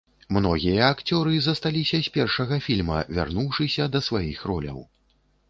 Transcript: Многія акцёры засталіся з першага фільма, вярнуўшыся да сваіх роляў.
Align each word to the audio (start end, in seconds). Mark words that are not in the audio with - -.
Многія 0.35 0.87
акцёры 0.93 1.33
засталіся 1.47 1.99
з 2.07 2.13
першага 2.15 2.59
фільма, 2.69 2.97
вярнуўшыся 3.19 3.83
да 3.99 4.03
сваіх 4.09 4.43
роляў. 4.55 4.83